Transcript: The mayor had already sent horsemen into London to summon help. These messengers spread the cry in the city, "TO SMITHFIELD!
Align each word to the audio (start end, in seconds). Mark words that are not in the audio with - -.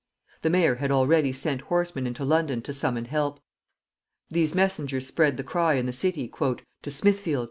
The 0.41 0.49
mayor 0.49 0.77
had 0.77 0.89
already 0.89 1.31
sent 1.31 1.61
horsemen 1.61 2.07
into 2.07 2.25
London 2.25 2.63
to 2.63 2.73
summon 2.73 3.05
help. 3.05 3.39
These 4.31 4.55
messengers 4.55 5.05
spread 5.05 5.37
the 5.37 5.43
cry 5.43 5.75
in 5.75 5.85
the 5.85 5.93
city, 5.93 6.27
"TO 6.27 6.89
SMITHFIELD! 6.89 7.39